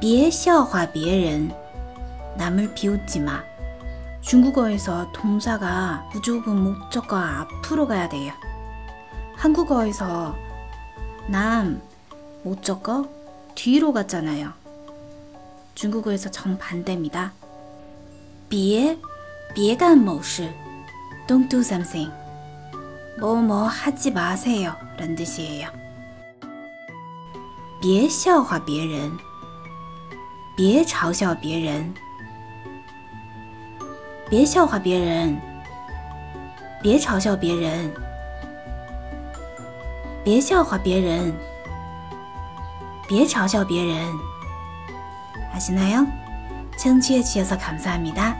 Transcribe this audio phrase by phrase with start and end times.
[0.00, 1.50] 别笑话别人
[2.36, 3.42] 남을 비웃지 마.
[4.26, 8.32] 중국어에서 동사가 무조건 목적과 앞으로 가야 돼요.
[9.36, 10.36] 한국어에서
[11.28, 11.82] 남
[12.42, 13.08] 목적어
[13.54, 14.52] 뒤로 갔잖아요.
[15.74, 17.32] 중국어에서 정반대입니다.
[18.48, 18.98] 别
[19.54, 20.52] 别干某事
[21.26, 22.12] Don't do something.
[23.18, 24.74] 뭐뭐 하지 마세요.
[24.98, 25.68] 라는 뜻이에요.
[27.80, 29.18] 别笑话别人
[30.56, 31.94] 别嘲笑别人
[34.28, 35.40] 别笑话别人，
[36.82, 37.92] 别嘲笑别人，
[40.24, 41.32] 别笑话别人，
[43.08, 44.12] 别嘲笑别人。
[45.54, 48.34] 아시나요청취해주셔서감사합니다